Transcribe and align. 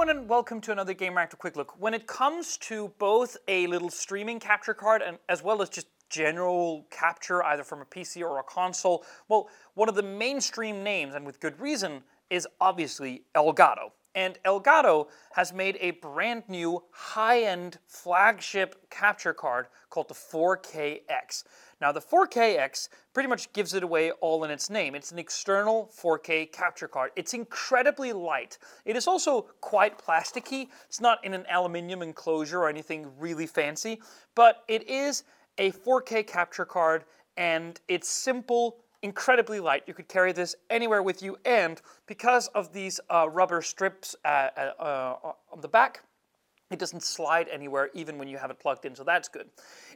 everyone 0.00 0.16
and 0.16 0.28
welcome 0.28 0.60
to 0.60 0.70
another 0.70 0.94
Gamereactor 0.94 1.36
Quick 1.36 1.56
Look. 1.56 1.80
When 1.80 1.92
it 1.92 2.06
comes 2.06 2.56
to 2.58 2.92
both 3.00 3.36
a 3.48 3.66
little 3.66 3.90
streaming 3.90 4.38
capture 4.38 4.72
card 4.72 5.02
and 5.02 5.18
as 5.28 5.42
well 5.42 5.60
as 5.60 5.68
just 5.68 5.88
general 6.08 6.86
capture 6.88 7.42
either 7.42 7.64
from 7.64 7.80
a 7.80 7.84
PC 7.84 8.22
or 8.22 8.38
a 8.38 8.44
console, 8.44 9.04
well, 9.26 9.48
one 9.74 9.88
of 9.88 9.96
the 9.96 10.04
mainstream 10.04 10.84
names, 10.84 11.16
and 11.16 11.26
with 11.26 11.40
good 11.40 11.60
reason, 11.60 12.04
is 12.30 12.46
obviously 12.60 13.24
Elgato. 13.34 13.90
And 14.14 14.38
Elgato 14.44 15.08
has 15.32 15.52
made 15.52 15.78
a 15.80 15.92
brand 15.92 16.44
new 16.48 16.82
high-end 16.90 17.78
flagship 17.86 18.90
capture 18.90 19.34
card 19.34 19.66
called 19.90 20.08
the 20.08 20.14
4K 20.14 21.02
X. 21.08 21.44
Now 21.80 21.92
the 21.92 22.00
4K 22.00 22.58
X 22.58 22.88
pretty 23.12 23.28
much 23.28 23.52
gives 23.52 23.74
it 23.74 23.82
away 23.82 24.10
all 24.12 24.44
in 24.44 24.50
its 24.50 24.70
name. 24.70 24.94
It's 24.94 25.12
an 25.12 25.18
external 25.18 25.90
4K 25.96 26.50
capture 26.52 26.88
card. 26.88 27.12
It's 27.16 27.34
incredibly 27.34 28.12
light. 28.12 28.58
It 28.84 28.96
is 28.96 29.06
also 29.06 29.42
quite 29.60 29.98
plasticky. 29.98 30.68
It's 30.86 31.00
not 31.00 31.24
in 31.24 31.34
an 31.34 31.44
aluminium 31.48 32.02
enclosure 32.02 32.60
or 32.60 32.68
anything 32.68 33.06
really 33.18 33.46
fancy, 33.46 34.00
but 34.34 34.64
it 34.68 34.88
is 34.88 35.24
a 35.58 35.70
4K 35.72 36.26
capture 36.26 36.64
card 36.64 37.04
and 37.36 37.80
it's 37.86 38.08
simple, 38.08 38.78
incredibly 39.02 39.60
light. 39.60 39.84
You 39.86 39.94
could 39.94 40.08
carry 40.08 40.32
this 40.32 40.56
anywhere 40.70 41.02
with 41.02 41.22
you, 41.22 41.36
and 41.44 41.80
because 42.06 42.48
of 42.48 42.72
these 42.72 43.00
uh, 43.10 43.28
rubber 43.28 43.62
strips 43.62 44.16
uh, 44.24 44.48
uh, 44.56 44.60
uh 44.80 45.32
on 45.52 45.60
the 45.60 45.68
back, 45.68 46.02
it 46.70 46.78
doesn't 46.78 47.02
slide 47.02 47.48
anywhere 47.48 47.90
even 47.94 48.18
when 48.18 48.28
you 48.28 48.36
have 48.36 48.50
it 48.50 48.58
plugged 48.58 48.84
in, 48.84 48.94
so 48.94 49.02
that's 49.02 49.28
good. 49.28 49.48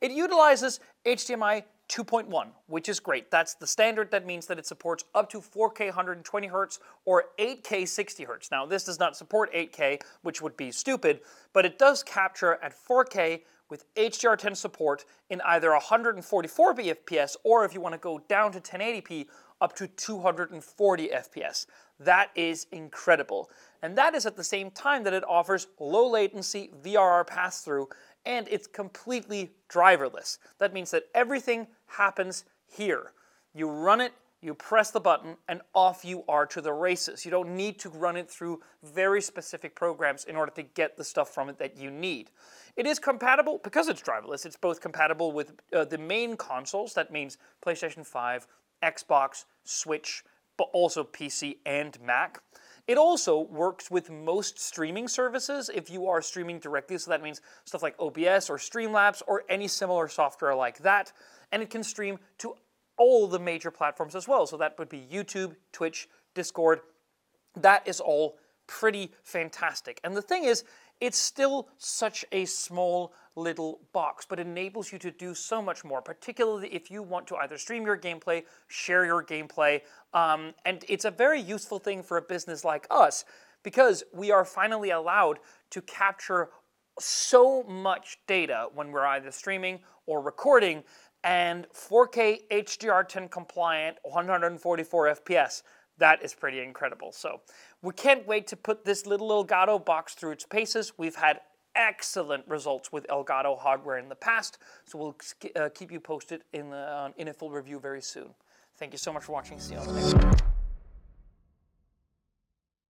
It 0.00 0.10
utilizes 0.10 0.80
HDMI 1.06 1.64
2.1, 1.88 2.48
which 2.66 2.90
is 2.90 3.00
great. 3.00 3.30
That's 3.30 3.54
the 3.54 3.66
standard. 3.66 4.10
That 4.10 4.26
means 4.26 4.46
that 4.46 4.58
it 4.58 4.66
supports 4.66 5.04
up 5.14 5.30
to 5.30 5.40
4K 5.40 5.86
120 5.86 6.48
Hz 6.48 6.78
or 7.06 7.26
8K 7.38 7.88
60 7.88 8.26
Hz. 8.26 8.50
Now, 8.50 8.66
this 8.66 8.84
does 8.84 8.98
not 8.98 9.16
support 9.16 9.52
8K, 9.54 10.02
which 10.22 10.42
would 10.42 10.56
be 10.58 10.70
stupid, 10.70 11.20
but 11.54 11.64
it 11.64 11.78
does 11.78 12.02
capture 12.02 12.58
at 12.62 12.74
4K 12.76 13.40
with 13.70 13.92
HDR10 13.94 14.56
support 14.56 15.04
in 15.30 15.40
either 15.42 15.70
144 15.70 16.74
FPS 16.74 17.36
or 17.44 17.64
if 17.64 17.74
you 17.74 17.80
want 17.80 17.94
to 17.94 17.98
go 17.98 18.20
down 18.28 18.52
to 18.52 18.60
1080p, 18.60 19.26
up 19.60 19.74
to 19.76 19.88
240 19.88 21.08
FPS. 21.08 21.66
That 22.00 22.30
is 22.34 22.66
incredible. 22.70 23.50
And 23.82 23.96
that 23.98 24.14
is 24.14 24.26
at 24.26 24.36
the 24.36 24.44
same 24.44 24.70
time 24.70 25.02
that 25.04 25.12
it 25.12 25.24
offers 25.28 25.66
low 25.80 26.08
latency 26.08 26.70
VRR 26.82 27.26
pass 27.26 27.62
through 27.62 27.88
and 28.24 28.46
it's 28.50 28.66
completely 28.66 29.52
driverless. 29.68 30.38
That 30.58 30.72
means 30.72 30.90
that 30.90 31.04
everything 31.14 31.66
happens 31.86 32.44
here. 32.66 33.12
You 33.54 33.68
run 33.68 34.00
it, 34.00 34.12
you 34.40 34.54
press 34.54 34.90
the 34.90 35.00
button, 35.00 35.36
and 35.48 35.60
off 35.74 36.04
you 36.04 36.24
are 36.28 36.46
to 36.46 36.60
the 36.60 36.72
races. 36.72 37.24
You 37.24 37.30
don't 37.30 37.56
need 37.56 37.78
to 37.80 37.88
run 37.88 38.16
it 38.16 38.30
through 38.30 38.60
very 38.82 39.20
specific 39.20 39.74
programs 39.74 40.24
in 40.24 40.36
order 40.36 40.52
to 40.52 40.62
get 40.62 40.96
the 40.96 41.04
stuff 41.04 41.34
from 41.34 41.48
it 41.48 41.58
that 41.58 41.76
you 41.76 41.90
need. 41.90 42.30
It 42.76 42.86
is 42.86 42.98
compatible, 42.98 43.60
because 43.64 43.88
it's 43.88 44.02
driverless, 44.02 44.46
it's 44.46 44.56
both 44.56 44.80
compatible 44.80 45.32
with 45.32 45.52
uh, 45.72 45.84
the 45.84 45.98
main 45.98 46.36
consoles, 46.36 46.94
that 46.94 47.10
means 47.10 47.38
PlayStation 47.64 48.06
5, 48.06 48.46
Xbox, 48.82 49.44
Switch, 49.64 50.22
but 50.56 50.68
also 50.72 51.02
PC 51.02 51.56
and 51.66 51.98
Mac. 52.00 52.40
It 52.86 52.96
also 52.96 53.40
works 53.40 53.90
with 53.90 54.10
most 54.10 54.58
streaming 54.58 55.08
services 55.08 55.70
if 55.74 55.90
you 55.90 56.06
are 56.06 56.22
streaming 56.22 56.58
directly, 56.58 56.96
so 56.96 57.10
that 57.10 57.22
means 57.22 57.42
stuff 57.64 57.82
like 57.82 57.94
OBS 57.98 58.48
or 58.48 58.56
Streamlabs 58.56 59.22
or 59.26 59.44
any 59.50 59.68
similar 59.68 60.08
software 60.08 60.54
like 60.54 60.78
that. 60.78 61.12
And 61.52 61.62
it 61.62 61.68
can 61.68 61.82
stream 61.82 62.18
to 62.38 62.54
all 62.98 63.26
the 63.26 63.38
major 63.38 63.70
platforms 63.70 64.14
as 64.14 64.28
well. 64.28 64.46
So 64.46 64.56
that 64.56 64.78
would 64.78 64.88
be 64.88 65.06
YouTube, 65.10 65.54
Twitch, 65.72 66.08
Discord. 66.34 66.80
That 67.56 67.86
is 67.86 68.00
all 68.00 68.38
pretty 68.66 69.12
fantastic. 69.22 70.00
And 70.04 70.16
the 70.16 70.22
thing 70.22 70.44
is, 70.44 70.64
it's 71.00 71.18
still 71.18 71.68
such 71.78 72.24
a 72.32 72.44
small 72.44 73.12
little 73.36 73.80
box, 73.92 74.26
but 74.28 74.40
it 74.40 74.46
enables 74.46 74.92
you 74.92 74.98
to 74.98 75.10
do 75.10 75.34
so 75.34 75.62
much 75.62 75.84
more, 75.84 76.02
particularly 76.02 76.68
if 76.68 76.90
you 76.90 77.02
want 77.02 77.26
to 77.28 77.36
either 77.36 77.56
stream 77.56 77.84
your 77.86 77.96
gameplay, 77.96 78.42
share 78.66 79.04
your 79.04 79.24
gameplay, 79.24 79.80
um, 80.12 80.52
and 80.64 80.84
it's 80.88 81.04
a 81.04 81.10
very 81.10 81.40
useful 81.40 81.78
thing 81.78 82.02
for 82.02 82.16
a 82.16 82.22
business 82.22 82.64
like 82.64 82.86
us 82.90 83.24
because 83.62 84.02
we 84.12 84.30
are 84.30 84.44
finally 84.44 84.90
allowed 84.90 85.38
to 85.70 85.80
capture 85.82 86.50
so 86.98 87.62
much 87.62 88.18
data 88.26 88.68
when 88.74 88.90
we're 88.90 89.06
either 89.06 89.30
streaming 89.30 89.78
or 90.06 90.20
recording 90.20 90.82
and 91.24 91.66
4K 91.70 92.40
HDR10 92.50 93.30
compliant 93.30 93.98
144 94.02 95.06
FPS 95.16 95.62
that 95.98 96.22
is 96.22 96.34
pretty 96.34 96.60
incredible. 96.60 97.12
So 97.12 97.40
we 97.82 97.92
can't 97.92 98.26
wait 98.26 98.46
to 98.48 98.56
put 98.56 98.84
this 98.84 99.06
little 99.06 99.44
Elgato 99.44 99.84
box 99.84 100.14
through 100.14 100.32
its 100.32 100.46
paces. 100.46 100.92
We've 100.96 101.16
had 101.16 101.40
excellent 101.74 102.46
results 102.48 102.90
with 102.92 103.06
Elgato 103.08 103.58
hardware 103.58 103.98
in 103.98 104.08
the 104.08 104.14
past, 104.14 104.58
so 104.84 104.98
we'll 104.98 105.16
uh, 105.56 105.68
keep 105.74 105.92
you 105.92 106.00
posted 106.00 106.42
in, 106.52 106.70
the, 106.70 106.76
uh, 106.76 107.10
in 107.16 107.28
a 107.28 107.32
full 107.32 107.50
review 107.50 107.78
very 107.78 108.02
soon. 108.02 108.30
Thank 108.76 108.92
you 108.92 108.98
so 108.98 109.12
much 109.12 109.24
for 109.24 109.32
watching. 109.32 109.60
See 109.60 109.74
you 109.74 109.80
on 109.80 109.86
the 109.86 109.92
next 109.92 110.14
one. 110.14 110.57